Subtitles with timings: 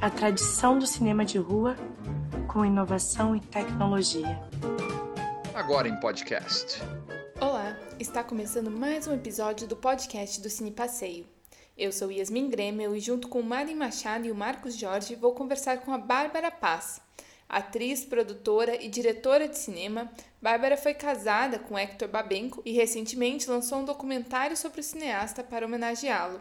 [0.00, 1.76] A tradição do cinema de rua
[2.46, 4.40] com inovação e tecnologia.
[5.54, 6.80] Agora em podcast.
[7.40, 11.26] Olá, está começando mais um episódio do podcast do Cine Passeio.
[11.76, 15.34] Eu sou Yasmin Gremel e junto com o Mari Machado e o Marcos Jorge vou
[15.34, 17.00] conversar com a Bárbara Paz.
[17.48, 23.78] Atriz, produtora e diretora de cinema, Bárbara foi casada com Hector Babenco e recentemente lançou
[23.78, 26.40] um documentário sobre o cineasta para homenageá-lo.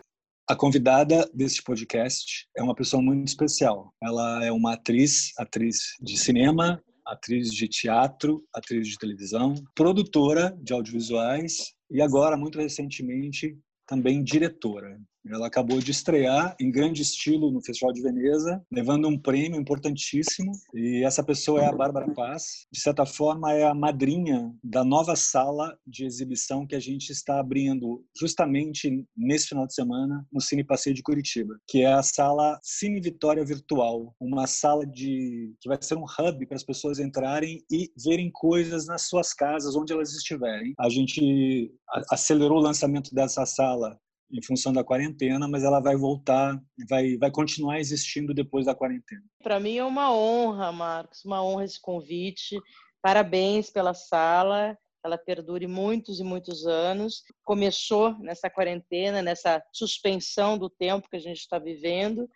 [0.49, 3.93] A convidada deste podcast é uma pessoa muito especial.
[4.03, 10.73] Ela é uma atriz, atriz de cinema, atriz de teatro, atriz de televisão, produtora de
[10.73, 14.99] audiovisuais e agora, muito recentemente, também diretora.
[15.31, 20.51] Ela acabou de estrear em grande estilo no Festival de Veneza, levando um prêmio importantíssimo.
[20.73, 22.65] E essa pessoa é a Bárbara Paz.
[22.71, 27.39] De certa forma, é a madrinha da nova sala de exibição que a gente está
[27.39, 32.59] abrindo justamente nesse final de semana no Cine Passeio de Curitiba, que é a sala
[32.63, 37.63] Cine Vitória Virtual, uma sala de que vai ser um hub para as pessoas entrarem
[37.71, 40.73] e verem coisas nas suas casas, onde elas estiverem.
[40.79, 41.71] A gente
[42.09, 43.97] acelerou o lançamento dessa sala
[44.31, 49.23] em função da quarentena, mas ela vai voltar, vai, vai continuar existindo depois da quarentena.
[49.41, 52.59] Para mim é uma honra, Marcos, uma honra esse convite.
[53.01, 57.23] Parabéns pela sala, ela perdure muitos e muitos anos.
[57.43, 62.29] Começou nessa quarentena, nessa suspensão do tempo que a gente está vivendo,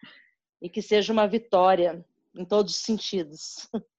[0.61, 3.67] e que seja uma vitória em todos os sentidos.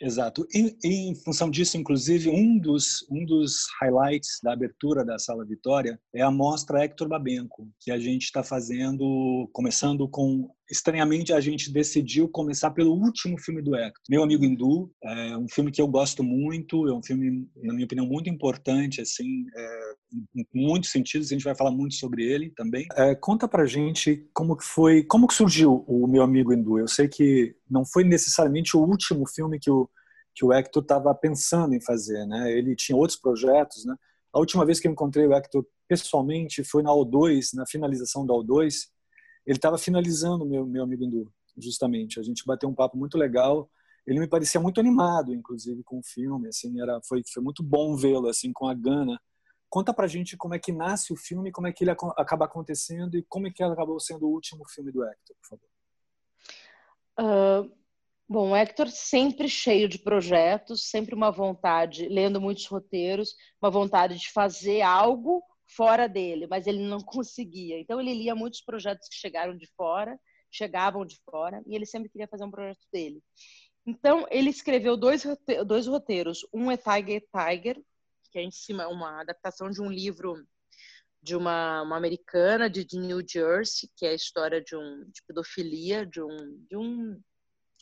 [0.00, 0.46] Exato.
[0.84, 6.22] Em função disso, inclusive, um dos, um dos highlights da abertura da Sala Vitória é
[6.22, 12.28] a mostra Hector Babenco, que a gente está fazendo, começando com estranhamente a gente decidiu
[12.28, 16.22] começar pelo último filme do Hector, Meu Amigo Hindu, é um filme que eu gosto
[16.22, 19.92] muito, é um filme, na minha opinião, muito importante, assim, é,
[20.34, 22.86] em muitos sentidos, a gente vai falar muito sobre ele também.
[22.96, 26.78] É, conta pra gente como que foi, como que surgiu o Meu Amigo Hindu.
[26.78, 29.88] Eu sei que não foi necessariamente o último filme que o
[30.38, 32.52] que o Hector estava pensando em fazer, né?
[32.56, 33.96] Ele tinha outros projetos, né?
[34.32, 38.32] A última vez que eu encontrei o Hector pessoalmente foi na O2, na finalização da
[38.34, 38.86] O2,
[39.48, 42.20] ele estava finalizando meu meu amigo Hindu, justamente.
[42.20, 43.70] A gente bateu um papo muito legal.
[44.06, 46.48] Ele me parecia muito animado, inclusive, com o filme.
[46.48, 49.18] Assim, era foi foi muito bom vê-lo assim com a Gana.
[49.70, 53.16] Conta pra gente como é que nasce o filme, como é que ele acaba acontecendo
[53.16, 55.68] e como é que ele acabou sendo o último filme do Hector, por favor.
[57.20, 57.72] Uh,
[58.28, 64.18] bom, o Hector sempre cheio de projetos, sempre uma vontade, lendo muitos roteiros, uma vontade
[64.18, 67.78] de fazer algo fora dele, mas ele não conseguia.
[67.78, 70.18] Então ele lia muitos projetos que chegaram de fora,
[70.50, 73.22] chegavam de fora, e ele sempre queria fazer um projeto dele.
[73.86, 75.24] Então ele escreveu dois,
[75.66, 76.46] dois roteiros.
[76.52, 77.82] Um é Tiger Tiger,
[78.30, 80.34] que é em cima uma adaptação de um livro
[81.22, 86.06] de uma, uma americana de, New Jersey, que é a história de um de pedofilia,
[86.06, 87.20] de um de um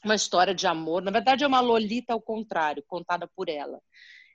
[0.05, 1.03] uma história de amor.
[1.03, 3.81] Na verdade é uma Lolita ao contrário, contada por ela.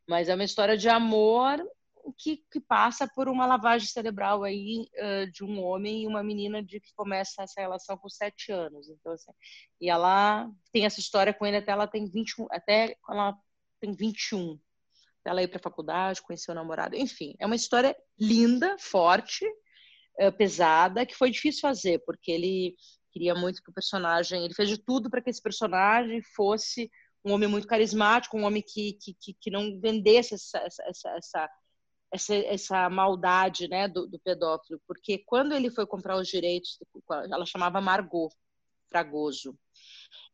[0.08, 1.64] Mas é uma história de amor
[2.18, 6.64] que, que, passa por uma lavagem cerebral aí uh, de um homem e uma menina
[6.64, 8.90] de que começa essa relação com sete anos.
[8.90, 9.32] Então, assim,
[9.80, 13.38] e ela tem essa história com ele até ela tem 21, até ela
[13.80, 14.60] tem 21.
[15.26, 19.46] Ela ir para a faculdade, conhecer o namorado, enfim, é uma história linda, forte,
[20.38, 22.76] pesada, que foi difícil fazer, porque ele
[23.12, 26.90] queria muito que o personagem, ele fez de tudo para que esse personagem fosse
[27.24, 31.50] um homem muito carismático, um homem que, que, que, não vendesse essa, essa, essa
[32.12, 36.78] essa, essa maldade né, do, do, pedófilo, porque quando ele foi comprar os direitos,
[37.10, 38.30] ela chamava Margot
[38.90, 39.58] Fragoso,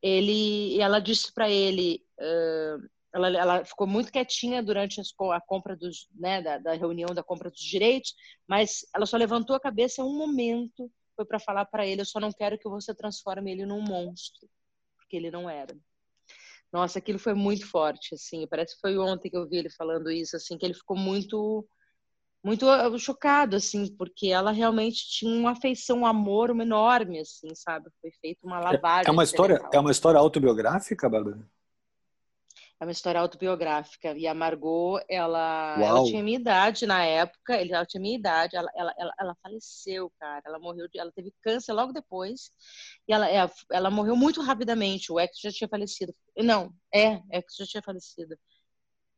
[0.02, 6.08] ele, ela disse para ele, uh, ela, ela, ficou muito quietinha durante a compra dos,
[6.16, 8.14] né, da, da, reunião da compra dos direitos,
[8.48, 12.20] mas ela só levantou a cabeça um momento, foi para falar para ele, eu só
[12.20, 14.50] não quero que você transforme ele num monstro,
[14.98, 15.76] porque ele não era.
[16.72, 18.46] Nossa, aquilo foi muito forte, assim.
[18.48, 21.68] Parece que foi ontem que eu vi ele falando isso, assim, que ele ficou muito
[22.44, 27.90] muito ah, chocado, assim, porque ela realmente tinha uma afeição, um amor enorme, assim, sabe?
[28.00, 29.08] Foi feita uma lavagem.
[29.08, 31.40] É uma história, é uma história autobiográfica, Bárbara?
[32.80, 34.16] É uma história autobiográfica.
[34.16, 38.70] E a Margot, ela, ela tinha minha idade na época, ela tinha minha idade, ela,
[38.76, 40.44] ela, ela, ela, faleceu, cara.
[40.46, 42.52] Ela morreu, de, ela teve câncer logo depois.
[43.08, 45.12] E ela, ela, ela morreu muito rapidamente.
[45.12, 46.14] O Hector já tinha falecido.
[46.38, 48.38] Não, é, Hector já tinha falecido.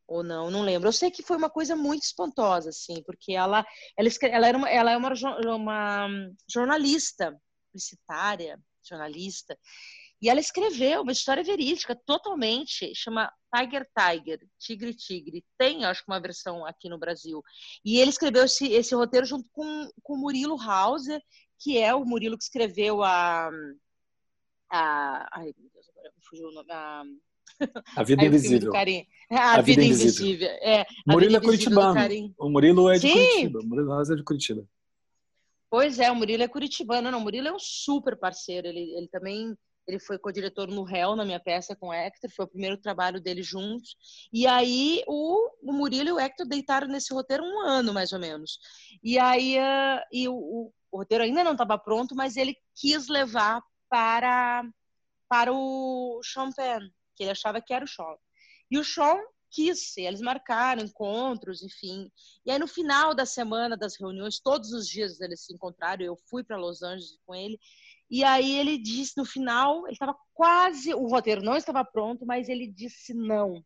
[0.08, 0.88] Ou não, não lembro.
[0.88, 3.64] Eu sei que foi uma coisa muito espantosa, assim, porque ela,
[3.96, 5.12] ela, ela, era uma, ela é uma,
[5.54, 6.08] uma
[6.48, 7.38] jornalista
[7.70, 9.56] publicitária, jornalista,
[10.22, 15.44] e ela escreveu uma história verídica, totalmente, chama Tiger Tiger, Tigre Tigre.
[15.56, 17.42] Tem, acho que uma versão aqui no Brasil.
[17.82, 21.22] E ele escreveu esse, esse roteiro junto com, com o Murilo Hauser,
[21.58, 23.50] que é o Murilo que escreveu a.
[24.70, 26.70] a ai, meu Deus, agora me fugiu o nome.
[26.70, 27.02] A,
[27.96, 28.72] a Vida Invisível.
[28.74, 29.82] A, a, Vida.
[29.82, 30.48] Invisível.
[30.48, 32.34] É, Murilo é curitibano.
[32.38, 33.12] O Murilo é de Sim.
[33.12, 33.60] Curitiba.
[33.60, 34.68] O Murilo Hauser é de Curitiba.
[35.70, 37.10] Pois é, o Murilo é curitibano.
[37.10, 38.66] Não, o Murilo é um super parceiro.
[38.66, 39.56] Ele, ele também
[39.90, 43.20] ele foi co-diretor no Réu, na minha peça com o Hector, foi o primeiro trabalho
[43.20, 43.96] dele juntos.
[44.32, 48.18] E aí o, o Murilo e o Hector deitaram nesse roteiro um ano, mais ou
[48.18, 48.58] menos.
[49.02, 53.08] E aí uh, e o, o, o, roteiro ainda não estava pronto, mas ele quis
[53.08, 54.62] levar para,
[55.28, 56.20] para o
[56.56, 58.16] Penn, que ele achava que era o Sean.
[58.70, 59.18] E o Sean
[59.50, 62.10] quis, eles marcaram encontros, enfim.
[62.46, 66.16] E aí no final da semana das reuniões, todos os dias eles se encontraram, eu
[66.28, 67.58] fui para Los Angeles com ele,
[68.10, 72.48] e aí ele disse no final, ele estava quase, o roteiro não estava pronto, mas
[72.48, 73.64] ele disse não.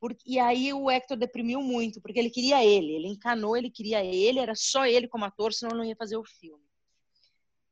[0.00, 4.04] Porque, e aí o Hector deprimiu muito, porque ele queria ele, ele encanou, ele queria
[4.04, 6.64] ele, era só ele como ator, senão não ia fazer o filme.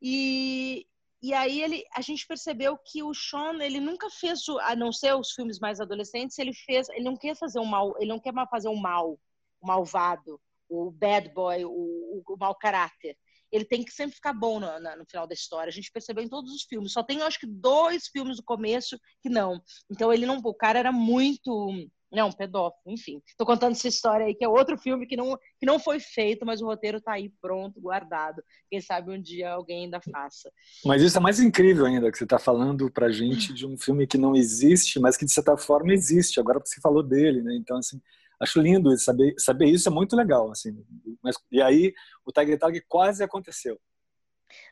[0.01, 0.87] E,
[1.21, 5.17] e aí ele, a gente percebeu que o Sean, ele nunca fez, a não ser
[5.17, 8.33] os filmes mais adolescentes, ele fez, ele não quer fazer um mal, ele não quer
[8.49, 9.19] fazer um mal, o
[9.65, 13.19] um malvado, o bad boy, o, o, o mau caráter
[13.53, 15.71] ele tem que sempre ficar bom no, no, final da história.
[15.71, 16.93] A gente percebeu em todos os filmes.
[16.93, 19.61] Só tem, acho que, dois filmes do começo que não.
[19.91, 20.39] Então, ele não.
[20.39, 21.71] O cara era muito.
[22.13, 23.23] Não, pedófilo, enfim.
[23.39, 26.45] Tô contando essa história aí, que é outro filme que não, que não foi feito,
[26.45, 28.43] mas o roteiro tá aí pronto, guardado.
[28.69, 30.51] Quem sabe um dia alguém ainda faça.
[30.85, 34.09] Mas isso é mais incrível ainda, que você tá falando pra gente de um filme
[34.09, 36.41] que não existe, mas que de certa forma existe.
[36.41, 37.55] Agora você falou dele, né?
[37.55, 38.01] Então, assim,
[38.41, 40.85] acho lindo saber saber isso é muito legal assim.
[41.23, 41.93] Mas e aí
[42.25, 43.79] o tag tag quase aconteceu.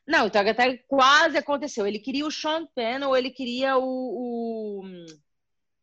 [0.06, 1.87] Não o tag tag quase aconteceu.
[1.87, 4.82] Ele queria o Sean Penn ou ele queria o, o,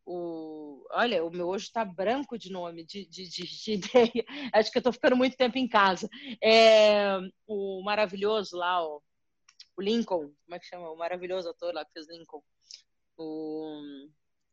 [0.04, 4.24] o olha o meu hoje está branco de nome de, de, de, de, ideia.
[4.52, 6.08] Acho que eu estou ficando muito tempo em casa.
[6.42, 9.00] É, o maravilhoso lá o,
[9.76, 10.90] o Lincoln como é que chama?
[10.90, 12.42] O maravilhoso ator lá que fez Lincoln.
[13.16, 13.80] O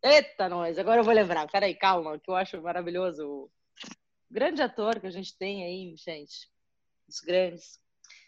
[0.03, 1.47] Eita, nós, agora eu vou lembrar.
[1.47, 3.25] Peraí, calma, que eu acho maravilhoso.
[3.25, 3.49] O
[4.29, 6.49] grande ator que a gente tem aí, gente.
[7.07, 7.81] Os grandes.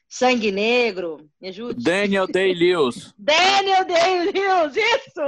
[0.08, 1.84] Sangue Negro, me ajude.
[1.84, 3.14] Daniel Day-Lewis.
[3.20, 5.22] Daniel Day-Lewis, isso!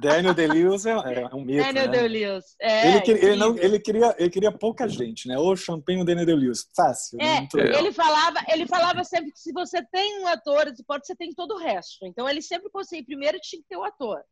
[0.00, 1.88] Daniel Day-Lewis é, é, um mito, Daniel né?
[1.88, 2.44] Day-Lewis.
[2.58, 5.36] É, ele, queria, ele, não, ele, queria, ele queria pouca gente, né?
[5.36, 6.66] Ou Champagne ou Daniel Day-Lewis.
[6.74, 7.18] Fácil.
[7.20, 7.46] É,
[7.76, 11.56] ele falava, ele falava sempre que se você tem um ator, pode você tem todo
[11.56, 12.06] o resto.
[12.06, 14.22] Então ele sempre conseguia, primeiro tinha que ter o ator.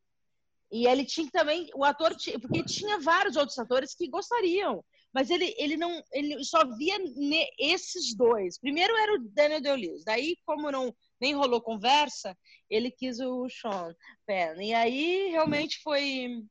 [0.72, 4.82] E ele tinha também, o ator, porque tinha vários outros atores que gostariam,
[5.12, 6.96] mas ele, ele não, ele só via
[7.58, 8.58] esses dois.
[8.58, 12.36] Primeiro era o Daniel Day-Lewis, daí como não nem rolou conversa,
[12.70, 13.94] ele quis o Sean
[14.26, 14.62] Penn.
[14.62, 16.42] E aí realmente foi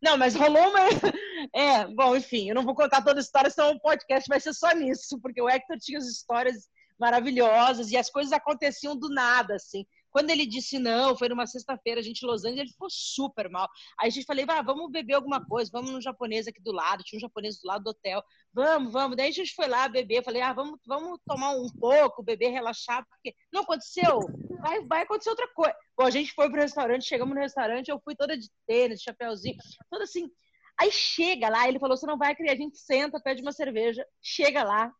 [0.00, 0.80] não, mas rolou uma.
[1.52, 4.54] É, bom, enfim, eu não vou contar toda a história, senão o podcast vai ser
[4.54, 9.56] só nisso, porque o Hector tinha as histórias maravilhosas e as coisas aconteciam do nada,
[9.56, 9.84] assim.
[10.12, 13.48] Quando ele disse não, foi numa sexta-feira, a gente em Los Angeles, ele ficou super
[13.48, 13.68] mal.
[13.98, 17.02] Aí a gente falei, ah, vamos beber alguma coisa, vamos no japonês aqui do lado,
[17.02, 18.22] tinha um japonês do lado do hotel,
[18.52, 19.16] vamos, vamos.
[19.16, 23.04] Daí a gente foi lá beber, falei, ah, vamos, vamos tomar um pouco, beber, relaxar,
[23.08, 24.20] porque não aconteceu,
[24.60, 25.74] vai, vai acontecer outra coisa.
[25.96, 29.56] Bom, a gente foi pro restaurante, chegamos no restaurante, eu fui toda de tênis, chapéuzinho,
[29.90, 30.30] toda assim.
[30.78, 34.04] Aí chega lá, ele falou, você não vai acreditar, a gente senta, pede uma cerveja,
[34.20, 34.92] chega lá,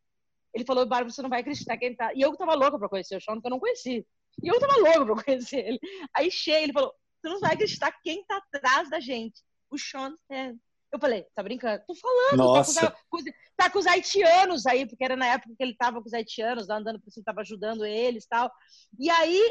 [0.55, 2.13] ele falou, Bárbara, você não vai acreditar quem tá.
[2.15, 4.07] E eu tava louca pra conhecer o Sean, porque eu não conheci.
[4.43, 5.81] E eu tava louco pra conhecer ele.
[6.15, 9.41] Aí chega, ele falou: Você não vai acreditar quem tá atrás da gente.
[9.71, 10.57] O Sean Penn.
[10.93, 11.83] Eu falei, tá brincando?
[11.87, 12.91] Tô falando, Nossa.
[12.91, 13.19] Tá, com,
[13.57, 16.69] tá com os haitianos aí, porque era na época que ele tava com os haitianos,
[16.69, 18.53] lá andando por cima, tava ajudando eles e tal.
[18.99, 19.43] E aí,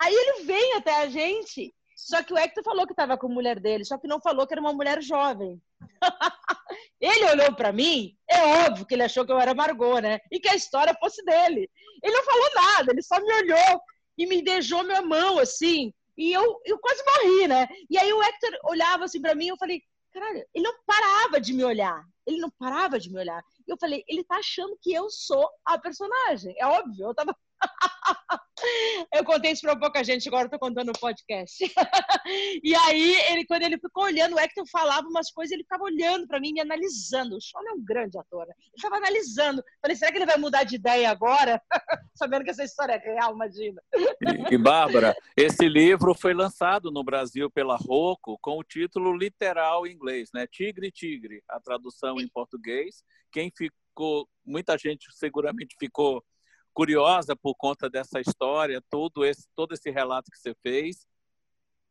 [0.00, 3.32] aí ele vem até a gente, só que o Hector falou que tava com a
[3.32, 5.62] mulher dele, só que não falou que era uma mulher jovem.
[7.00, 10.18] ele olhou para mim, é óbvio que ele achou que eu era Margot, né?
[10.32, 11.70] E que a história fosse dele.
[12.02, 13.80] Ele não falou nada, ele só me olhou
[14.16, 15.92] e me beijou minha mão, assim.
[16.16, 17.68] E eu, eu quase morri, né?
[17.88, 21.52] E aí o Hector olhava assim para mim, eu falei, caralho, ele não parava de
[21.52, 22.04] me olhar.
[22.26, 23.42] Ele não parava de me olhar.
[23.66, 26.54] E eu falei, ele tá achando que eu sou a personagem.
[26.58, 27.36] É óbvio, eu tava
[29.14, 31.56] eu contei isso pra pouca gente, agora eu tô contando no podcast.
[32.62, 36.26] e aí, ele, quando ele ficou olhando, o Hector falava umas coisas, ele ficava olhando
[36.26, 37.36] para mim, me analisando.
[37.36, 38.54] O Sean é um grande ator, né?
[38.58, 39.62] Ele tava analisando.
[39.80, 41.60] Falei, será que ele vai mudar de ideia agora?
[42.14, 43.82] Sabendo que essa história é real, imagina.
[43.94, 49.86] E, e, Bárbara, esse livro foi lançado no Brasil pela Rocco com o título literal
[49.86, 50.46] em inglês, né?
[50.46, 53.02] Tigre, Tigre, a tradução em português.
[53.32, 56.22] Quem ficou, muita gente seguramente ficou
[56.72, 61.06] curiosa por conta dessa história, todo esse, todo esse relato que você fez.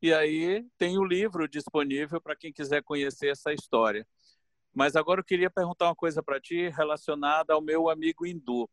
[0.01, 4.07] E aí tem o livro disponível para quem quiser conhecer essa história.
[4.73, 8.69] Mas agora eu queria perguntar uma coisa para ti relacionada ao meu amigo hindu.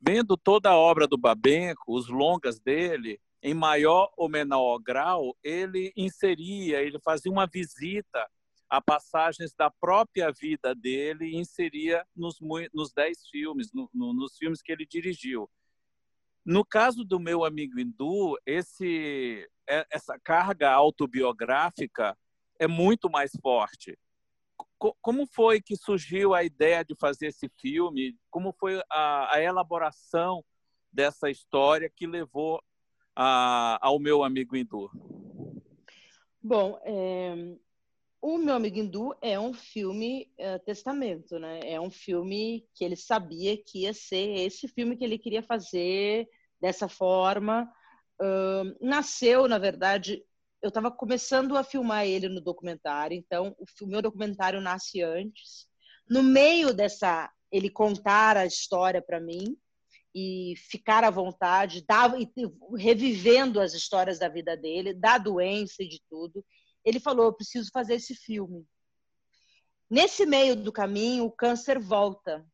[0.00, 5.92] vendo toda a obra do Babenco, os longas dele, em maior ou menor grau, ele
[5.96, 8.28] inseria, ele fazia uma visita
[8.76, 12.38] a passagens da própria vida dele e inseria nos,
[12.72, 15.48] nos dez filmes, no, no, nos filmes que ele dirigiu.
[16.44, 22.18] No caso do meu amigo hindu, esse, é, essa carga autobiográfica
[22.58, 23.96] é muito mais forte.
[25.00, 28.18] Como foi que surgiu a ideia de fazer esse filme?
[28.28, 30.44] Como foi a, a elaboração
[30.92, 32.60] dessa história que levou
[33.14, 34.90] a, ao meu amigo hindu?
[36.42, 37.56] Bom, é,
[38.26, 41.60] o meu amigo hindu é um filme é, testamento, né?
[41.62, 46.26] É um filme que ele sabia que ia ser esse filme que ele queria fazer
[46.58, 47.70] dessa forma.
[48.18, 50.24] Uh, nasceu, na verdade,
[50.62, 55.66] eu estava começando a filmar ele no documentário, então o meu documentário nasce antes.
[56.08, 59.54] No meio dessa, ele contar a história para mim
[60.14, 61.84] e ficar à vontade,
[62.78, 66.42] revivendo as histórias da vida dele, da doença e de tudo
[66.84, 68.66] ele falou: eu preciso fazer esse filme.
[69.88, 72.46] Nesse meio do caminho, o câncer volta.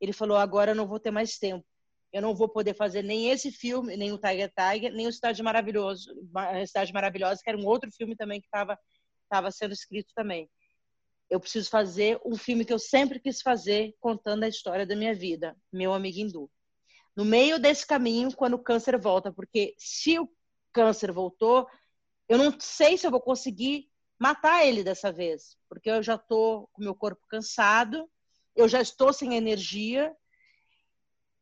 [0.00, 1.66] Ele falou: agora eu não vou ter mais tempo.
[2.12, 5.42] Eu não vou poder fazer nem esse filme, nem o Tiger Tiger, nem o Cidade
[5.42, 6.10] Maravilhoso,
[6.66, 8.78] Cidade Maravilhosa, que era um outro filme também que estava
[9.28, 10.50] estava sendo escrito também.
[11.30, 15.14] Eu preciso fazer um filme que eu sempre quis fazer, contando a história da minha
[15.14, 16.50] vida, meu amigo hindu.
[17.14, 20.28] No meio desse caminho, quando o câncer volta, porque se o
[20.72, 21.66] câncer voltou,
[22.28, 26.68] eu não sei se eu vou conseguir matar ele dessa vez, porque eu já estou
[26.72, 28.08] com meu corpo cansado,
[28.54, 30.12] eu já estou sem energia.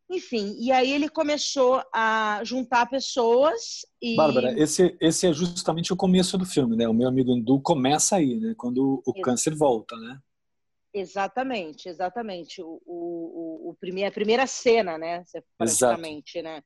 [0.08, 4.14] Enfim, e aí ele começou a juntar pessoas e...
[4.14, 6.86] Bárbara, esse, esse é justamente o começo do filme, né?
[6.86, 8.54] O meu amigo Hindu começa aí, né?
[8.56, 10.20] Quando o câncer volta, né?
[10.94, 12.62] Exatamente, exatamente.
[12.62, 13.76] O, o, o,
[14.06, 15.24] a primeira cena, né?
[15.58, 16.54] Praticamente, Exato.
[16.54, 16.62] né?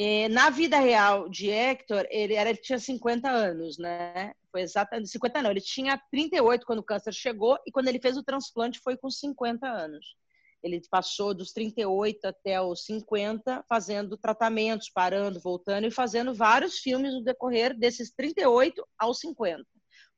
[0.00, 4.32] É, na vida real de Hector, ele, era, ele tinha 50 anos, né?
[4.52, 8.16] Foi exatamente 50 não, ele tinha 38 quando o câncer chegou e quando ele fez
[8.16, 10.14] o transplante foi com 50 anos.
[10.62, 17.12] Ele passou dos 38 até os 50 fazendo tratamentos, parando, voltando e fazendo vários filmes
[17.12, 19.64] no decorrer desses 38 aos 50.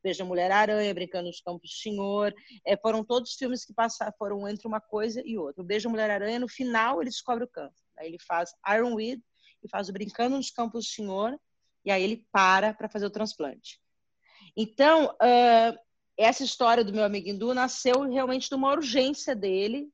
[0.04, 2.34] Veja Mulher Aranha, Brincando nos Campos do Senhor,
[2.66, 5.62] é, foram todos filmes que passaram, foram entre uma coisa e outra.
[5.62, 7.82] O Beijo Mulher Aranha, no final, ele descobre o câncer.
[7.98, 9.22] Aí ele faz Iron Weed,
[9.62, 11.38] e faz o Brincando nos Campos do Senhor,
[11.84, 13.80] e aí ele para para fazer o transplante.
[14.56, 15.78] Então, uh,
[16.16, 19.88] essa história do meu amigo Hindu nasceu realmente de uma urgência dele,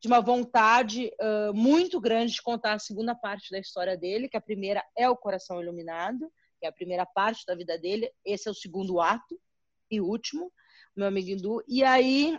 [0.00, 4.36] de uma vontade uh, muito grande de contar a segunda parte da história dele, que
[4.36, 8.48] a primeira é o Coração Iluminado, que é a primeira parte da vida dele, esse
[8.48, 9.40] é o segundo ato
[9.90, 10.52] e último,
[10.94, 11.62] meu amigo Hindu.
[11.66, 12.38] E aí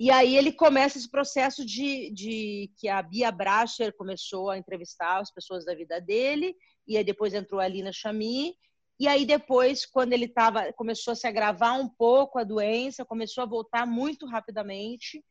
[0.00, 5.18] e aí ele começa esse processo de, de que a Bia Bracher começou a entrevistar
[5.20, 6.56] as pessoas da vida dele,
[6.88, 8.54] e aí depois entrou a Lina Chami,
[8.98, 13.42] e aí depois, quando ele tava, começou a se agravar um pouco a doença, começou
[13.42, 15.22] a voltar muito rapidamente,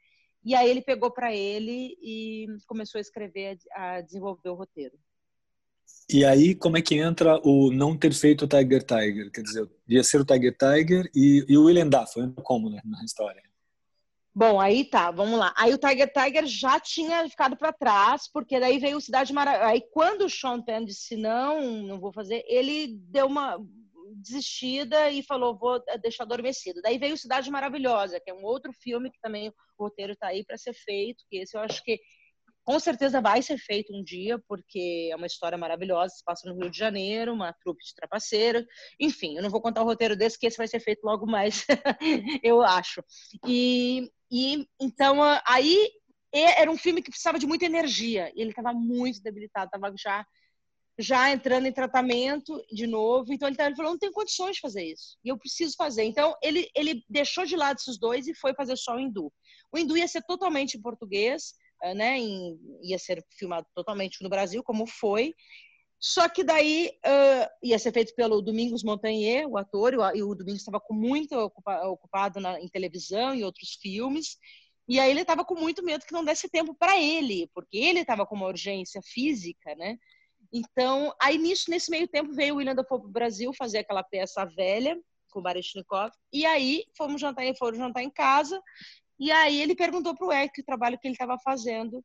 [0.45, 4.99] e aí ele pegou para ele e começou a escrever, a desenvolver o roteiro.
[6.07, 9.31] E aí, como é que entra o não ter feito o Tiger Tiger?
[9.31, 13.03] Quer dizer, ia ser o Tiger Tiger e, e o William Dafoe, como né, na
[13.03, 13.49] história?
[14.33, 15.53] Bom, aí tá, vamos lá.
[15.57, 19.71] Aí o Tiger Tiger já tinha ficado para trás, porque daí veio o Cidade Maravilhosa.
[19.71, 23.57] Aí quando o Sean Penn disse não, não vou fazer, ele deu uma
[24.15, 26.81] desistida e falou vou deixar adormecido.
[26.81, 30.43] Daí veio Cidade Maravilhosa, que é um outro filme que também o roteiro tá aí
[30.45, 32.00] para ser feito, que esse eu acho que
[32.63, 36.55] com certeza vai ser feito um dia, porque é uma história maravilhosa, se passa no
[36.55, 38.65] Rio de Janeiro, uma trupe de trapaceiros.
[38.99, 41.65] Enfim, eu não vou contar o roteiro desse, que esse vai ser feito logo mais,
[42.43, 43.03] eu acho.
[43.47, 45.89] E, e então aí
[46.31, 50.25] era um filme que precisava de muita energia, e ele estava muito debilitado, estava já
[51.01, 53.31] já entrando em tratamento de novo.
[53.31, 55.17] Então ele, ele falou: não tem condições de fazer isso.
[55.23, 56.03] E eu preciso fazer.
[56.03, 59.31] Então ele, ele deixou de lado esses dois e foi fazer só o hindu.
[59.71, 61.53] O hindu ia ser totalmente em português,
[61.95, 62.17] né?
[62.17, 65.33] Em, ia ser filmado totalmente no Brasil, como foi.
[66.00, 70.62] Só que daí uh, ia ser feito pelo Domingos Montagnier, o ator, e o Domingos
[70.62, 74.38] estava com muito ocupado na, em televisão e outros filmes.
[74.88, 78.00] E aí ele estava com muito medo que não desse tempo para ele, porque ele
[78.00, 79.98] estava com uma urgência física, né?
[80.51, 84.01] Então, aí nisso, nesse meio tempo, veio o William Dafoe para o Brasil fazer aquela
[84.01, 84.98] peça velha
[85.29, 86.12] com o Baryshnikov.
[86.33, 88.59] E aí fomos jantar, foram jantar em casa.
[89.19, 92.03] E aí ele perguntou para o Eric o trabalho que ele estava fazendo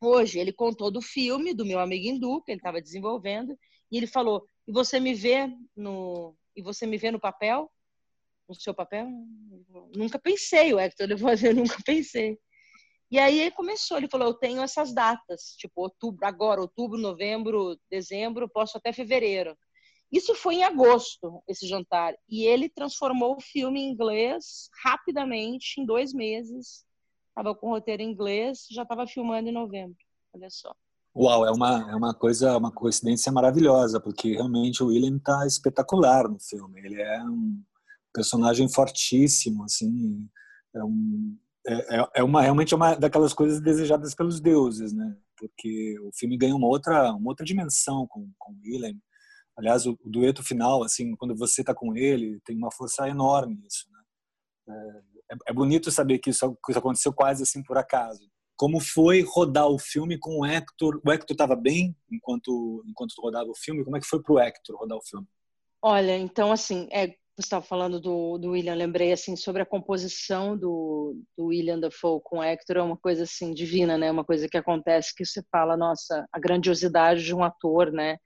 [0.00, 0.38] hoje.
[0.38, 3.58] Ele contou do filme do meu amigo Hindu que ele estava desenvolvendo
[3.90, 7.70] e ele falou: "E você me vê no e você me vê no papel?
[8.48, 9.08] No seu papel?"
[9.96, 12.38] Nunca pensei, o Hector levou a ver, nunca pensei.
[13.10, 18.48] E aí começou, ele falou, eu tenho essas datas, tipo outubro, agora, outubro, novembro, dezembro,
[18.48, 19.56] posso até fevereiro.
[20.12, 22.14] Isso foi em agosto, esse jantar.
[22.28, 26.84] E ele transformou o filme em inglês rapidamente, em dois meses.
[27.28, 29.96] Estava com o roteiro em inglês, já estava filmando em novembro.
[30.32, 30.74] Olha só.
[31.16, 36.28] Uau, é uma, é uma coisa, uma coincidência maravilhosa, porque realmente o William está espetacular
[36.28, 36.80] no filme.
[36.80, 37.62] Ele é um
[38.12, 40.28] personagem fortíssimo, assim,
[40.74, 45.16] é, um, é, é, é uma realmente é uma daquelas coisas desejadas pelos deuses, né?
[45.36, 48.96] Porque o filme ganha uma outra, uma outra dimensão com, com o William.
[49.56, 53.64] Aliás, o, o dueto final, assim, quando você está com ele, tem uma força enorme
[53.66, 54.00] isso, né?
[54.68, 58.80] É, é, é bonito saber que isso, que isso aconteceu quase assim por acaso como
[58.80, 61.00] foi rodar o filme com o Hector?
[61.04, 63.84] O Hector estava bem enquanto enquanto rodava o filme?
[63.84, 65.26] Como é que foi para o Hector rodar o filme?
[65.82, 70.56] Olha, então assim, é, você estava falando do, do William, lembrei assim sobre a composição
[70.56, 74.10] do, do William Dafoe com o Hector é uma coisa assim divina, né?
[74.10, 78.16] Uma coisa que acontece que você fala, nossa, a grandiosidade de um ator, né?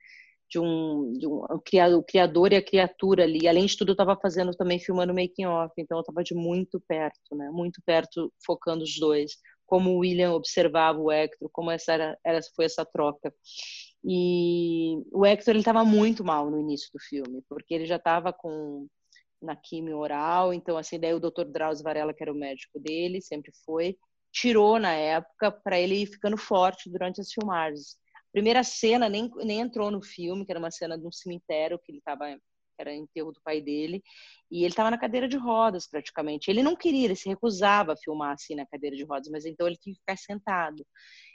[0.49, 3.47] De um, de um o criador e a criatura ali.
[3.47, 6.81] Além de tudo, eu estava fazendo também filmando making off, então eu estava de muito
[6.87, 7.49] perto, né?
[7.51, 9.33] Muito perto, focando os dois
[9.69, 13.31] como o William observava o Hector, como essa era, era foi essa troca.
[14.03, 18.33] E o Hector ele estava muito mal no início do filme, porque ele já estava
[18.33, 18.87] com
[19.41, 21.45] na quimio oral, então assim, daí o Dr.
[21.45, 23.95] Drauzio Varela, que era o médico dele, sempre foi,
[24.33, 27.95] tirou na época para ele ir ficando forte durante as filmagens.
[28.31, 31.91] Primeira cena nem, nem entrou no filme, que era uma cena de um cemitério que
[31.91, 32.37] ele estava
[32.81, 34.01] era enterro do pai dele,
[34.49, 36.49] e ele estava na cadeira de rodas praticamente.
[36.49, 39.67] Ele não queria, ele se recusava a filmar assim na cadeira de rodas, mas então
[39.67, 40.85] ele tinha que ficar sentado.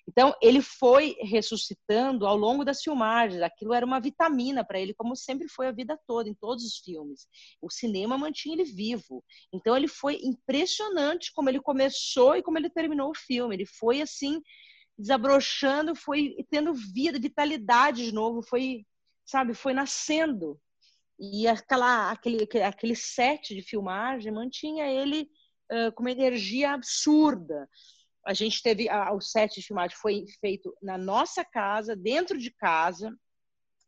[0.08, 3.40] Então ele foi ressuscitando ao longo das filmagens.
[3.42, 6.78] Aquilo era uma vitamina para ele, como sempre foi a vida toda em todos os
[6.78, 7.26] filmes.
[7.60, 9.24] O cinema mantinha ele vivo.
[9.52, 13.54] Então ele foi impressionante como ele começou e como ele terminou o filme.
[13.54, 14.40] Ele foi assim
[14.98, 18.84] desabrochando, foi tendo vida, vitalidade de novo, foi
[19.24, 20.60] sabe, foi nascendo
[21.18, 25.28] e aquela, aquele, aquele set de filmagem mantinha ele
[25.72, 27.68] uh, com uma energia absurda.
[28.26, 32.50] A gente teve a, o set de filmagem foi feito na nossa casa, dentro de
[32.50, 33.14] casa,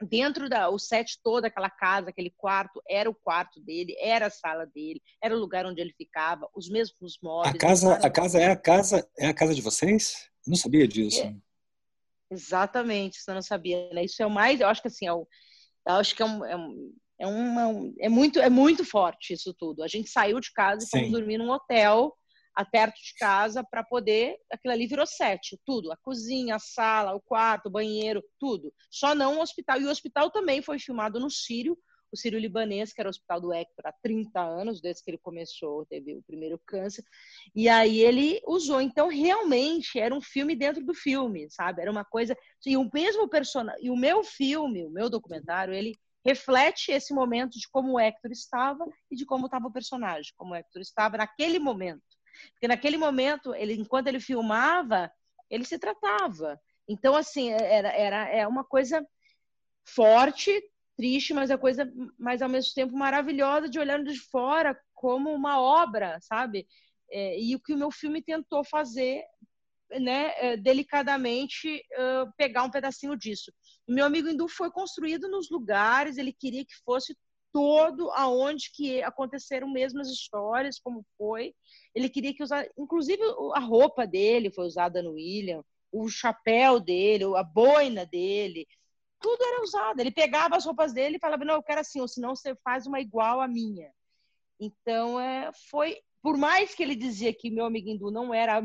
[0.09, 4.31] dentro da o set todo aquela casa, aquele quarto era o quarto dele, era a
[4.31, 7.55] sala dele, era o lugar onde ele ficava, os mesmos móveis.
[7.55, 10.31] A casa, a casa é a casa é a casa de vocês?
[10.47, 11.23] Eu não sabia disso.
[11.23, 11.35] É,
[12.31, 13.89] exatamente, você não sabia.
[13.93, 14.05] Né?
[14.05, 15.27] Isso é o mais, eu acho que assim, é o,
[15.87, 19.55] eu acho que é um, é um é, uma, é, muito, é muito forte isso
[19.55, 19.83] tudo.
[19.83, 22.15] A gente saiu de casa e fomos dormir num hotel
[22.65, 24.37] perto de casa para poder.
[24.51, 28.73] Aquilo ali virou sete, tudo: a cozinha, a sala, o quarto, o banheiro, tudo.
[28.91, 29.81] Só não o hospital.
[29.81, 31.77] E o hospital também foi filmado no Sírio,
[32.13, 35.19] o Sírio Libanês, que era o hospital do Hector há 30 anos, desde que ele
[35.19, 37.05] começou, teve o primeiro câncer.
[37.55, 38.81] E aí ele usou.
[38.81, 41.83] Então, realmente, era um filme dentro do filme, sabe?
[41.83, 42.37] Era uma coisa.
[42.65, 43.87] E o mesmo personagem.
[43.87, 48.33] E o meu filme, o meu documentário, ele reflete esse momento de como o Hector
[48.33, 52.03] estava e de como estava o personagem, como o Hector estava naquele momento.
[52.53, 55.11] Porque naquele momento, ele, enquanto ele filmava,
[55.49, 56.61] ele se tratava.
[56.89, 59.07] Então, assim, era, era é uma coisa
[59.85, 60.51] forte,
[60.97, 65.61] triste, mas é coisa, mas ao mesmo tempo maravilhosa de olhando de fora como uma
[65.61, 66.67] obra, sabe?
[67.11, 69.23] É, e o que o meu filme tentou fazer
[70.01, 73.53] né, eh, delicadamente uh, pegar um pedacinho disso.
[73.87, 77.17] O meu amigo hindu foi construído nos lugares, ele queria que fosse
[77.53, 81.55] todo aonde que aconteceram mesmo as histórias, como foi.
[81.95, 83.23] Ele queria que usar, inclusive
[83.55, 88.67] a roupa dele foi usada no William, o chapéu dele, a boina dele,
[89.21, 90.01] tudo era usado.
[90.01, 92.87] Ele pegava as roupas dele e falava: "Não, eu quero assim, ou senão você faz
[92.87, 93.91] uma igual à minha".
[94.61, 98.61] Então, é, foi por mais que ele dizia que meu amigo hindu não era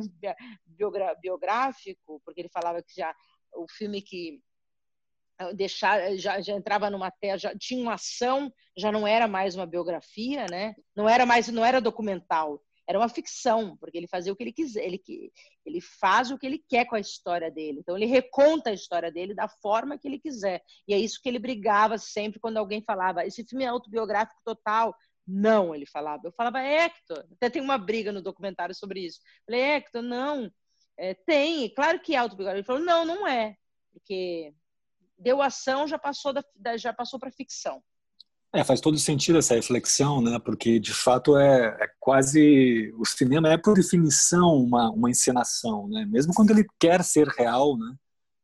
[1.21, 3.13] biográfico, porque ele falava que já
[3.53, 4.41] o filme que
[5.37, 9.55] ah, deixar já, já entrava numa terra, já tinha uma ação, já não era mais
[9.55, 10.73] uma biografia, né?
[10.95, 12.61] Não era mais, não era documental,
[12.91, 15.01] era uma ficção, porque ele fazia o que ele quiser, ele
[15.65, 17.79] ele faz o que ele quer com a história dele.
[17.79, 20.61] Então ele reconta a história dele da forma que ele quiser.
[20.87, 24.95] E é isso que ele brigava sempre quando alguém falava: "Esse filme é autobiográfico total".
[25.25, 26.23] Não, ele falava.
[26.25, 29.19] Eu falava, Hector, até tem uma briga no documentário sobre isso.
[29.21, 30.51] Eu falei, Hector, não,
[30.97, 32.59] é, tem, claro que é autobiográfico.
[32.59, 33.55] Ele falou, não, não é,
[33.93, 34.53] porque
[35.17, 37.81] deu ação, já passou da, já passou para ficção.
[38.53, 40.37] É, faz todo sentido essa reflexão, né?
[40.39, 46.05] Porque de fato é, é, quase o cinema é por definição uma, uma encenação, né?
[46.05, 47.95] Mesmo quando ele quer ser real, né?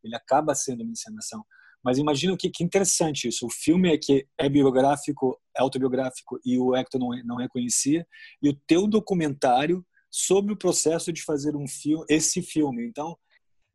[0.02, 1.44] Ele acaba sendo uma encenação.
[1.84, 3.46] Mas imagina que, que interessante isso.
[3.46, 8.08] O filme é que é biográfico, é autobiográfico e o Hector não, não reconhecia.
[8.42, 12.88] E o teu documentário sobre o processo de fazer um filme, esse filme.
[12.88, 13.18] Então,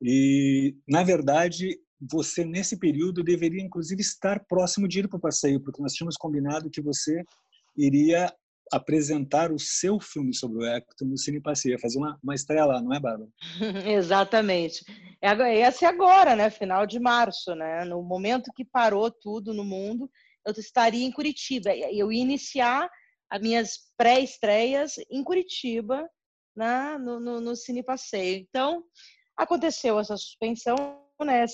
[0.00, 1.78] e na verdade,
[2.10, 6.16] você nesse período deveria inclusive estar próximo de ir para o passeio, porque nós tínhamos
[6.16, 7.24] combinado que você
[7.76, 8.32] iria
[8.72, 12.80] apresentar o seu filme sobre o Hector no Cine Passeio, fazer uma, uma estreia lá,
[12.80, 13.28] não é, Bárbara?
[13.86, 14.84] Exatamente.
[15.20, 16.48] É, ia ser agora, né?
[16.48, 17.84] Final de março, né?
[17.84, 20.10] No momento que parou tudo no mundo,
[20.46, 21.70] eu estaria em Curitiba.
[21.76, 22.88] Eu ia iniciar
[23.30, 26.08] as minhas pré-estreias em Curitiba,
[26.56, 28.38] na, no, no, no Cine Passeio.
[28.48, 28.84] Então,
[29.36, 30.76] aconteceu essa suspensão,
[31.24, 31.44] né?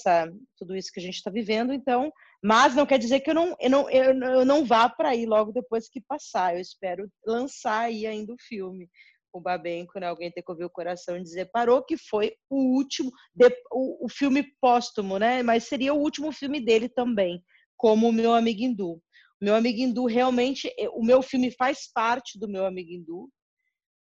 [0.56, 3.56] Tudo isso que a gente está vivendo, então mas não quer dizer que eu não,
[3.60, 6.54] eu não, eu não vá para aí logo depois que passar.
[6.54, 8.88] Eu espero lançar aí ainda o filme.
[9.32, 10.06] O Babenco, né?
[10.06, 14.06] Alguém ter que ouvir o coração e dizer parou, que foi o último, de, o,
[14.06, 15.42] o filme póstumo, né?
[15.42, 17.42] Mas seria o último filme dele também,
[17.76, 18.92] como o meu amigo Hindu.
[19.40, 23.28] O meu amigo Hindu realmente, eh, o meu filme faz parte do meu amigo Hindu.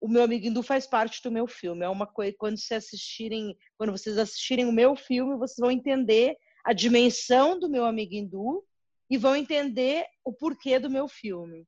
[0.04, 1.82] O meu amigo Hindu faz parte do meu filme.
[1.82, 6.36] É uma coisa quando vocês assistirem, quando vocês assistirem o meu filme, vocês vão entender
[6.62, 8.62] a dimensão do meu amigo hindu
[9.08, 11.66] e vão entender o porquê do meu filme.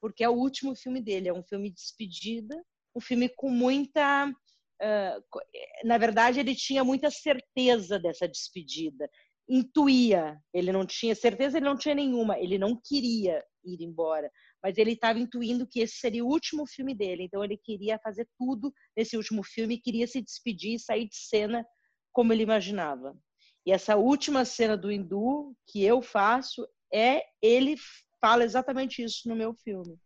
[0.00, 4.28] Porque é o último filme dele, é um filme de despedida, um filme com muita.
[4.80, 9.10] Uh, na verdade, ele tinha muita certeza dessa despedida,
[9.48, 10.40] intuía.
[10.52, 14.30] Ele não tinha certeza, ele não tinha nenhuma, ele não queria ir embora,
[14.64, 17.24] mas ele estava intuindo que esse seria o último filme dele.
[17.24, 21.66] Então, ele queria fazer tudo nesse último filme, queria se despedir e sair de cena
[22.10, 23.14] como ele imaginava.
[23.66, 27.76] E essa última cena do hindu que eu faço é ele
[28.18, 29.98] fala exatamente isso no meu filme.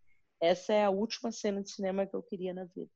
[0.43, 2.91] Essa é a última cena de cinema que eu queria na vida.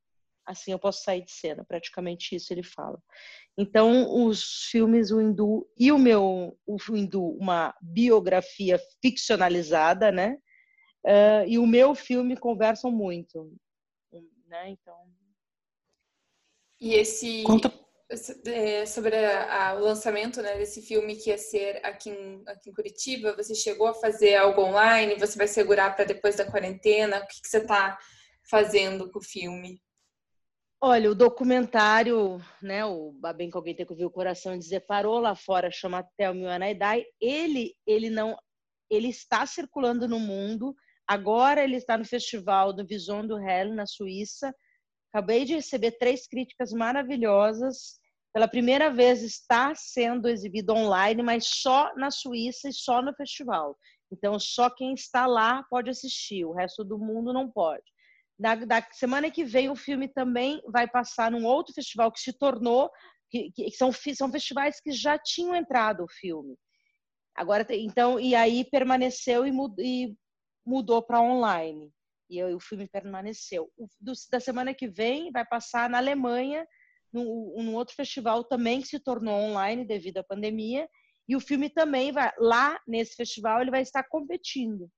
[0.44, 3.01] Assim eu posso sair de cena, praticamente isso ele fala.
[3.57, 10.38] Então, os filmes o hindu e o meu o hindu uma biografia ficcionalizada, né?
[11.05, 13.53] Uh, e o meu filme conversam muito,
[14.47, 14.71] né?
[14.71, 14.97] Então.
[16.81, 17.73] E esse Conta
[18.45, 22.69] é, sobre a, a, o lançamento né, desse filme que ia ser aqui em, aqui
[22.69, 25.19] em Curitiba, você chegou a fazer algo online?
[25.19, 27.19] Você vai segurar para depois da quarentena?
[27.19, 27.99] O que, que você está
[28.51, 29.81] fazendo com o filme?
[30.79, 35.19] Olha, o documentário, né, o Bem que alguém tem que ouvir o coração dizer parou
[35.21, 38.37] lá fora, chama Tell Me When I Die, ele, ele não,
[38.91, 40.75] ele está circulando no mundo.
[41.12, 44.51] Agora ele está no festival do Vision do Hell na Suíça.
[45.12, 48.01] Acabei de receber três críticas maravilhosas
[48.33, 53.77] pela primeira vez está sendo exibido online, mas só na Suíça e só no festival.
[54.11, 57.85] Então, só quem está lá pode assistir, o resto do mundo não pode.
[58.38, 62.33] Da, da semana que vem, o filme também vai passar num outro festival que se
[62.33, 62.90] tornou,
[63.31, 66.57] que, que são, são festivais que já tinham entrado o filme.
[67.37, 70.16] Agora, então, e aí permaneceu e, mud, e
[70.64, 71.92] mudou para online.
[72.29, 73.70] E o filme permaneceu.
[73.77, 76.66] O, do, da semana que vem vai passar na Alemanha
[77.12, 80.88] num, num outro festival também que se tornou online devido à pandemia.
[81.29, 84.90] E o filme também vai lá nesse festival ele vai estar competindo.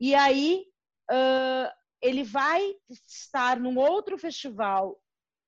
[0.00, 0.64] E aí
[1.10, 1.70] uh,
[2.02, 5.00] ele vai estar num outro festival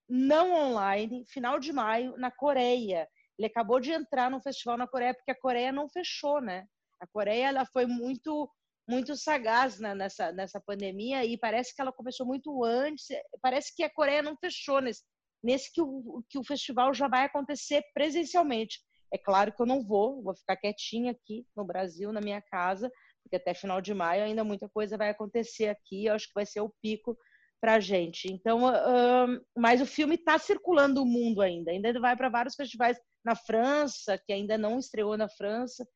[0.09, 3.09] não online, final de maio, na Coreia.
[3.39, 6.67] Ele acabou de entrar no festival na Coreia porque a Coreia não fechou, né?
[7.01, 8.49] A Coreia ela foi muito
[8.89, 13.07] muito sagaz né, nessa nessa pandemia e parece que ela começou muito antes.
[13.41, 15.03] Parece que a Coreia não fechou nesse
[15.43, 18.81] nesse que o, que o festival já vai acontecer presencialmente.
[19.13, 22.91] É claro que eu não vou, vou ficar quietinha aqui no Brasil, na minha casa,
[23.23, 26.07] porque até final de maio ainda muita coisa vai acontecer aqui.
[26.07, 27.17] Eu acho que vai ser o pico
[27.61, 28.31] para a gente.
[28.33, 32.99] Então, uh, mas o filme está circulando o mundo ainda, ainda vai para vários festivais
[33.25, 35.87] na França, que ainda não estreou na França.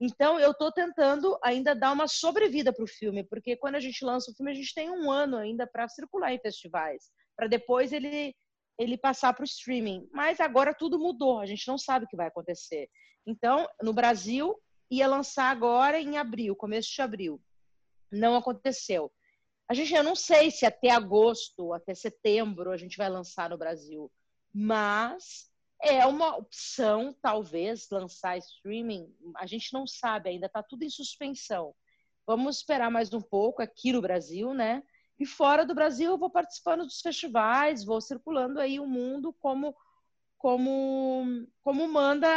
[0.00, 4.04] Então, eu estou tentando ainda dar uma sobrevida para o filme, porque quando a gente
[4.04, 7.92] lança o filme, a gente tem um ano ainda para circular em festivais, para depois
[7.92, 8.34] ele
[8.78, 10.06] ele passar para o streaming.
[10.12, 12.90] Mas agora tudo mudou, a gente não sabe o que vai acontecer.
[13.26, 14.54] Então, no Brasil,
[14.90, 17.40] ia lançar agora em abril, começo de abril.
[18.12, 19.10] Não aconteceu.
[19.68, 23.58] A gente, eu não sei se até agosto, até setembro, a gente vai lançar no
[23.58, 24.12] Brasil.
[24.54, 25.50] Mas
[25.82, 29.14] é uma opção, talvez, lançar streaming.
[29.36, 31.74] A gente não sabe ainda, está tudo em suspensão.
[32.26, 34.82] Vamos esperar mais um pouco aqui no Brasil, né?
[35.18, 39.74] E fora do Brasil, eu vou participando dos festivais, vou circulando aí o mundo como
[40.38, 42.28] como como manda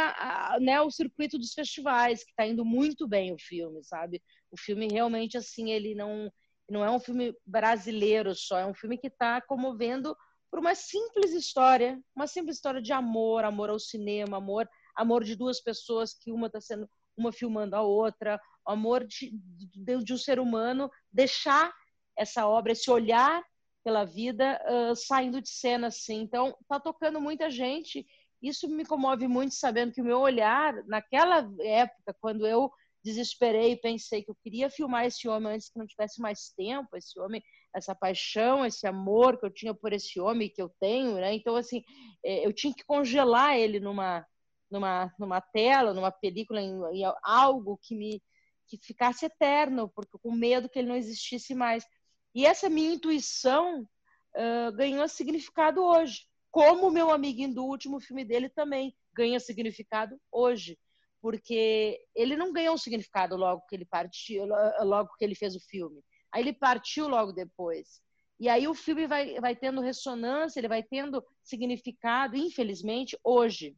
[0.60, 4.22] né, o circuito dos festivais, que está indo muito bem o filme, sabe?
[4.50, 6.32] O filme realmente assim, ele não
[6.68, 10.16] não é um filme brasileiro só, é um filme que está comovendo
[10.50, 15.36] por uma simples história, uma simples história de amor, amor ao cinema, amor, amor de
[15.36, 20.18] duas pessoas que uma está sendo uma filmando a outra, amor de, de, de um
[20.18, 21.72] ser humano deixar
[22.16, 23.42] essa obra, esse olhar
[23.84, 26.20] pela vida uh, saindo de cena assim.
[26.20, 28.06] Então, tá tocando muita gente.
[28.42, 32.70] Isso me comove muito sabendo que o meu olhar naquela época, quando eu
[33.02, 36.96] desesperei e pensei que eu queria filmar esse homem antes que não tivesse mais tempo,
[36.96, 37.42] esse homem,
[37.74, 41.34] essa paixão, esse amor que eu tinha por esse homem que eu tenho, né?
[41.34, 41.82] Então assim,
[42.24, 44.26] é, eu tinha que congelar ele numa
[44.70, 48.22] numa numa tela, numa película, em, em algo que me
[48.66, 51.84] que ficasse eterno, porque com medo que ele não existisse mais.
[52.32, 56.20] E essa minha intuição uh, ganhou significado hoje,
[56.52, 60.78] como o meu amiguinho do último filme dele também ganha significado hoje,
[61.20, 64.46] porque ele não ganhou significado logo que ele partiu,
[64.80, 66.00] logo que ele fez o filme.
[66.32, 68.00] Aí ele partiu logo depois.
[68.38, 73.76] E aí o filme vai, vai tendo ressonância, ele vai tendo significado, infelizmente, hoje.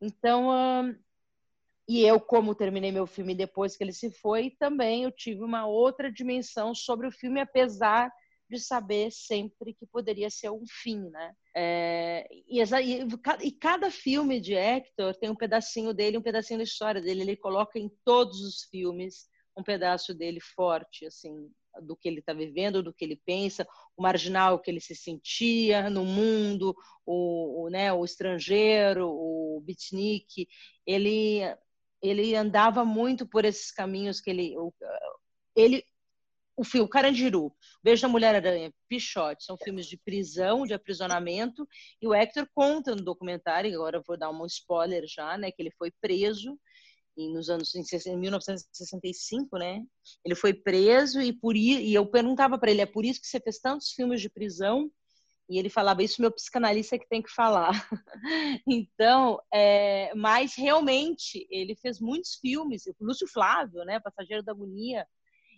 [0.00, 0.50] Então,
[1.88, 5.66] e eu, como terminei meu filme depois que ele se foi, também eu tive uma
[5.66, 8.12] outra dimensão sobre o filme, apesar
[8.48, 11.34] de saber sempre que poderia ser um fim, né?
[11.54, 12.62] É, e,
[13.42, 17.22] e, cada filme de Hector tem um pedacinho dele, um pedacinho da história dele.
[17.22, 21.50] Ele coloca em todos os filmes um pedaço dele forte, assim,
[21.82, 23.66] do que ele está vivendo, do que ele pensa,
[23.96, 30.46] o marginal que ele se sentia no mundo, o, o, né, o estrangeiro, o beatnik.
[30.86, 31.40] Ele
[32.00, 34.54] ele andava muito por esses caminhos que ele
[35.56, 35.84] ele
[36.56, 37.52] o filme Carandiru,
[37.84, 41.68] Beijo da Mulher-Aranha, Pichote, são filmes de prisão, de aprisionamento,
[42.02, 45.70] e o Hector conta no documentário, agora vou dar um spoiler já, né, que ele
[45.78, 46.58] foi preso
[47.26, 49.84] nos anos em 1965, né?
[50.24, 53.40] Ele foi preso e por e eu perguntava para ele, é por isso que você
[53.40, 54.90] fez tantos filmes de prisão?
[55.48, 57.72] E ele falava, isso meu psicanalista que tem que falar.
[58.68, 65.06] então, é, mas realmente ele fez muitos filmes, o Lúcio Flávio, né, Passageiro da Agonia,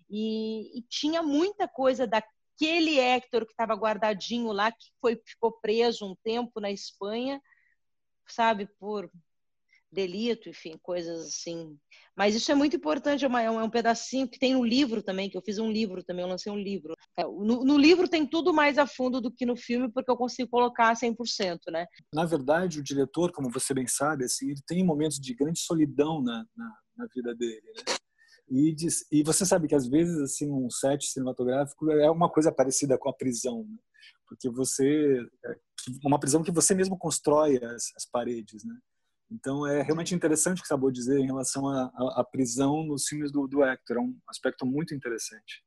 [0.08, 6.06] e, e tinha muita coisa daquele Hector que estava guardadinho lá, que foi ficou preso
[6.06, 7.42] um tempo na Espanha,
[8.28, 9.10] sabe, por
[9.92, 11.76] delito, enfim, coisas assim.
[12.16, 15.28] Mas isso é muito importante, é, uma, é um pedacinho que tem no livro também,
[15.28, 16.94] que eu fiz um livro também, eu lancei um livro.
[17.16, 20.16] É, no, no, livro tem tudo mais a fundo do que no filme, porque eu
[20.16, 21.86] consigo colocar 100%, né?
[22.14, 26.22] Na verdade, o diretor, como você bem sabe, assim, ele tem momentos de grande solidão
[26.22, 27.96] na, na, na vida dele, né?
[28.50, 32.50] E, diz, e você sabe que às vezes assim um set cinematográfico é uma coisa
[32.50, 33.78] parecida com a prisão, né?
[34.26, 35.56] porque você é,
[36.04, 38.74] uma prisão que você mesmo constrói as, as paredes, né?
[39.30, 43.06] Então é realmente interessante o que você acabou de dizer em relação à prisão nos
[43.06, 45.62] filmes do, do Hector, é um aspecto muito interessante.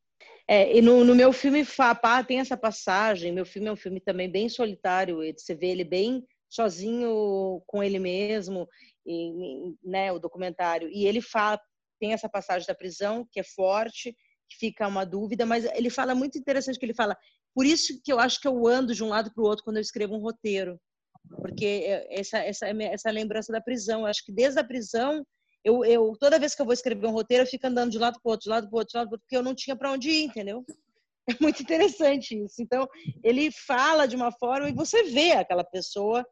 [0.47, 3.31] É, e no, no, meu filme Fapá tem essa passagem.
[3.31, 5.19] Meu filme é um filme também bem solitário.
[5.37, 8.67] Você vê ele bem sozinho com ele mesmo,
[9.05, 10.87] e, né, o documentário.
[10.89, 11.59] E ele fala,
[11.99, 14.15] tem essa passagem da prisão que é forte,
[14.49, 17.17] que fica uma dúvida, mas ele fala muito interessante que ele fala.
[17.55, 19.77] Por isso que eu acho que eu ando de um lado para o outro quando
[19.77, 20.79] eu escrevo um roteiro
[21.29, 24.05] porque é, essa, essa, essa lembrança da prisão.
[24.05, 25.25] Acho que desde a prisão,
[25.63, 28.19] eu, eu toda vez que eu vou escrever um roteiro, eu fico andando de lado
[28.21, 30.23] para outro, de lado para outro, lado outro, porque eu não tinha para onde ir,
[30.25, 30.63] entendeu?
[31.25, 32.61] É muito interessante isso.
[32.61, 32.85] Então,
[33.23, 36.27] ele fala de uma forma e você vê aquela pessoa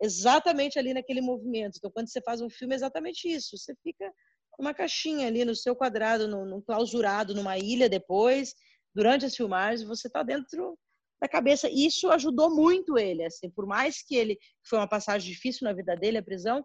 [0.00, 1.76] exatamente ali naquele movimento.
[1.76, 3.58] Então, quando você faz um filme, é exatamente isso.
[3.58, 4.10] Você fica
[4.58, 8.54] numa caixinha ali no seu quadrado, num, num clausurado numa ilha depois,
[8.94, 10.78] durante as filmagens, você está dentro
[11.20, 11.68] da cabeça.
[11.68, 15.72] E isso ajudou muito ele, assim, por mais que ele foi uma passagem difícil na
[15.72, 16.64] vida dele, a prisão,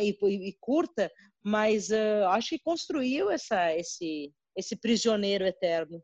[0.00, 0.16] e,
[0.48, 1.10] e curta,
[1.42, 6.02] mas uh, acho que construiu essa, esse, esse prisioneiro eterno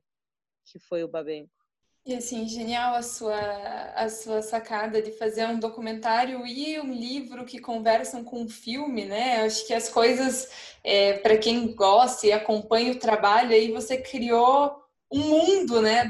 [0.70, 1.50] que foi o Babenco.
[2.06, 3.38] E assim, genial a sua,
[3.94, 9.04] a sua sacada de fazer um documentário e um livro que conversam com um filme,
[9.04, 9.42] né?
[9.42, 10.48] Acho que as coisas,
[10.82, 14.79] é, para quem gosta e acompanha o trabalho, aí você criou
[15.12, 16.08] um mundo, né,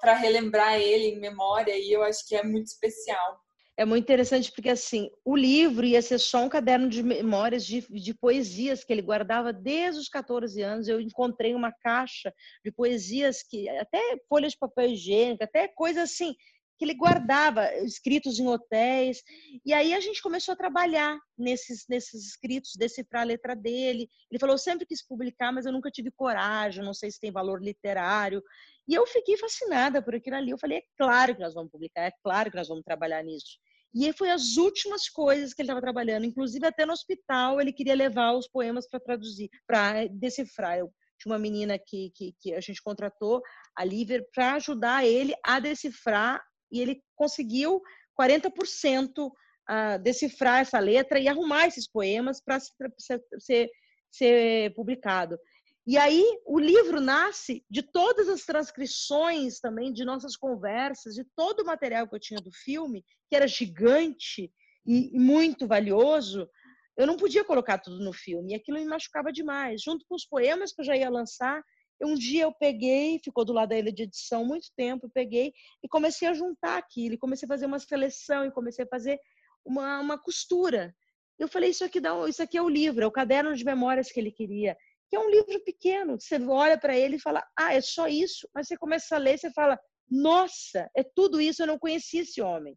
[0.00, 3.40] para relembrar ele em memória e eu acho que é muito especial.
[3.78, 7.86] É muito interessante porque assim, o livro ia ser só um caderno de memórias de,
[7.90, 10.88] de poesias que ele guardava desde os 14 anos.
[10.88, 12.32] Eu encontrei uma caixa
[12.64, 16.34] de poesias que até folhas de papel higiênico, até coisas assim
[16.78, 19.22] que ele guardava escritos em hotéis.
[19.64, 24.08] E aí a gente começou a trabalhar nesses, nesses escritos, decifrar a letra dele.
[24.30, 27.62] Ele falou: sempre quis publicar, mas eu nunca tive coragem, não sei se tem valor
[27.62, 28.42] literário.
[28.88, 30.50] E eu fiquei fascinada por aquilo ali.
[30.50, 33.58] Eu falei: é claro que nós vamos publicar, é claro que nós vamos trabalhar nisso.
[33.94, 37.94] E foi as últimas coisas que ele estava trabalhando, inclusive até no hospital ele queria
[37.94, 40.78] levar os poemas para traduzir, para decifrar.
[40.78, 43.40] Eu tinha uma menina que, que, que a gente contratou,
[43.74, 46.42] a Liver, para ajudar ele a decifrar
[46.76, 47.80] e ele conseguiu
[48.18, 53.70] 40% uh, decifrar essa letra e arrumar esses poemas para ser,
[54.10, 55.38] ser, publicado.
[55.86, 61.60] E aí o livro nasce de todas as transcrições também de nossas conversas, de todo
[61.60, 64.50] o material que eu tinha do filme, que era gigante
[64.84, 66.48] e muito valioso.
[66.96, 69.82] Eu não podia colocar tudo no filme, e aquilo me machucava demais.
[69.82, 71.62] Junto com os poemas que eu já ia lançar,
[72.02, 75.88] um dia eu peguei, ficou do lado da ilha de edição muito tempo, peguei e
[75.88, 79.18] comecei a juntar aquilo, comecei a fazer uma seleção e comecei a fazer
[79.64, 80.94] uma, uma costura.
[81.38, 84.10] Eu falei, isso aqui, dá, isso aqui é o livro, é o caderno de memórias
[84.10, 84.76] que ele queria,
[85.08, 86.18] que é um livro pequeno.
[86.20, 88.48] Você olha para ele e fala, ah, é só isso.
[88.54, 89.78] Mas você começa a ler e você fala,
[90.10, 92.76] nossa, é tudo isso, eu não conhecia esse homem.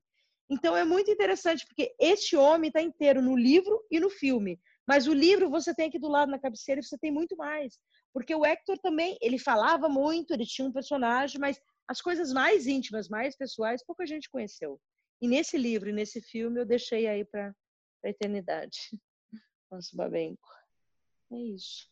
[0.50, 4.60] Então é muito interessante, porque este homem está inteiro no livro e no filme.
[4.88, 7.78] Mas o livro você tem aqui do lado na cabeceira e você tem muito mais.
[8.14, 12.68] Porque o Hector também, ele falava muito, ele tinha um personagem, mas as coisas mais
[12.68, 14.80] íntimas, mais pessoais, pouca gente conheceu.
[15.22, 17.54] E nesse livro, nesse filme, eu deixei aí para
[18.04, 18.78] a eternidade.
[19.72, 20.48] Nosso Babenco.
[21.32, 21.88] É isso.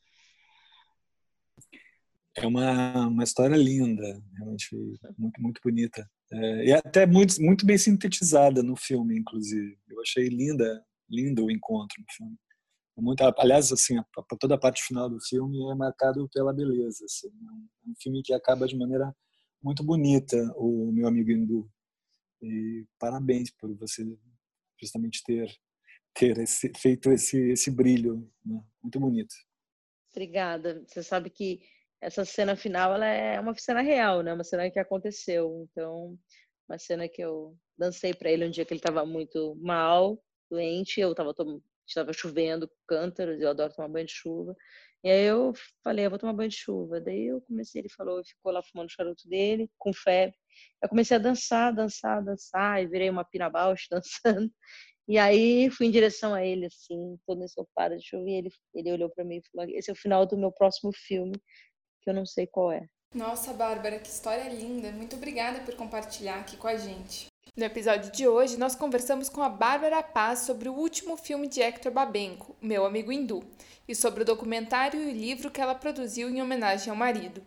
[2.36, 4.76] É uma, uma história linda, realmente
[5.18, 6.08] muito, muito bonita.
[6.32, 9.78] É, e até muito, muito bem sintetizada no filme, inclusive.
[9.90, 12.38] Eu achei linda, lindo o encontro no filme.
[12.98, 13.96] É muito, aliás, assim,
[14.40, 17.06] toda a parte final do filme é marcado pela beleza.
[17.06, 19.16] Assim, é um filme que acaba de maneira
[19.62, 21.70] muito bonita, o meu amigo Hindu.
[22.42, 24.04] E parabéns por você
[24.80, 25.48] justamente ter
[26.14, 28.60] ter esse, feito esse esse brilho, né?
[28.82, 29.36] muito bonito.
[30.12, 30.84] Obrigada.
[30.88, 31.62] Você sabe que
[32.02, 34.34] essa cena final ela é uma cena real, né?
[34.34, 35.68] Uma cena que aconteceu.
[35.70, 36.18] Então,
[36.68, 41.00] uma cena que eu dancei para ele um dia que ele estava muito mal, doente,
[41.00, 41.34] eu estava
[41.88, 44.56] estava chovendo, cântaros, eu adoro tomar banho de chuva.
[45.04, 47.00] E aí eu falei, eu vou tomar banho de chuva.
[47.00, 50.36] Daí eu comecei, ele falou, ficou lá fumando o charuto dele, com febre.
[50.82, 54.52] Eu comecei a dançar, dançar, dançar, e virei uma pina bausch dançando.
[55.08, 58.92] E aí fui em direção a ele, assim, todo ensopado de chuva, e ele, ele
[58.92, 61.34] olhou para mim e falou, esse é o final do meu próximo filme,
[62.02, 62.86] que eu não sei qual é.
[63.16, 64.92] Nossa, Bárbara, que história linda.
[64.92, 67.28] Muito obrigada por compartilhar aqui com a gente.
[67.58, 71.60] No episódio de hoje, nós conversamos com a Bárbara Paz sobre o último filme de
[71.60, 73.44] Hector Babenco, Meu Amigo Hindu,
[73.88, 77.42] e sobre o documentário e o livro que ela produziu em homenagem ao marido.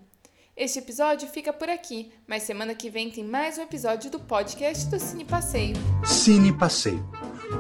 [0.57, 4.87] Este episódio fica por aqui, mas semana que vem tem mais um episódio do podcast
[4.87, 5.77] do Cine Passeio.
[6.05, 7.09] Cine Passeio,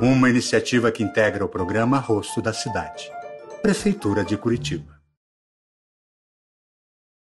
[0.03, 3.13] uma iniciativa que integra o programa Rosto da Cidade,
[3.63, 5.00] Prefeitura de Curitiba.